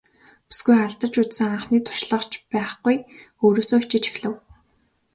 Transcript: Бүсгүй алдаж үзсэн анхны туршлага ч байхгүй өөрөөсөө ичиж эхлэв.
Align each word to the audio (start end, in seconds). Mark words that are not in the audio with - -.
Бүсгүй 0.49 0.77
алдаж 0.85 1.13
үзсэн 1.21 1.49
анхны 1.55 1.77
туршлага 1.85 2.25
ч 2.29 2.31
байхгүй 2.53 2.95
өөрөөсөө 3.43 3.79
ичиж 3.83 4.05
эхлэв. 4.09 4.33